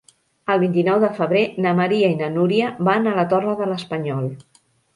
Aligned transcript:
El 0.53 0.61
vint-i-nou 0.61 0.97
de 1.03 1.09
febrer 1.19 1.43
na 1.67 1.75
Maria 1.81 2.09
i 2.15 2.17
na 2.23 2.31
Núria 2.39 2.73
van 2.89 3.07
a 3.07 3.15
la 3.21 3.29
Torre 3.35 3.57
de 3.63 3.71
l'Espanyol. 3.73 4.29